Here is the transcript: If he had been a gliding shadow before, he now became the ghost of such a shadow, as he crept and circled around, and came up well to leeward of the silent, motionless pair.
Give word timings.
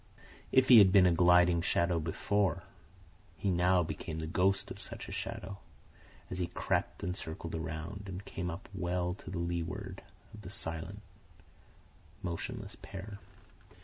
If 0.51 0.69
he 0.69 0.79
had 0.79 0.91
been 0.91 1.05
a 1.05 1.11
gliding 1.11 1.61
shadow 1.61 1.99
before, 1.99 2.63
he 3.37 3.51
now 3.51 3.83
became 3.83 4.17
the 4.17 4.25
ghost 4.25 4.71
of 4.71 4.79
such 4.81 5.07
a 5.07 5.11
shadow, 5.11 5.59
as 6.31 6.39
he 6.39 6.47
crept 6.47 7.03
and 7.03 7.15
circled 7.15 7.53
around, 7.53 8.05
and 8.07 8.25
came 8.25 8.49
up 8.49 8.67
well 8.73 9.13
to 9.13 9.29
leeward 9.29 10.01
of 10.33 10.41
the 10.41 10.49
silent, 10.49 11.03
motionless 12.23 12.75
pair. 12.81 13.19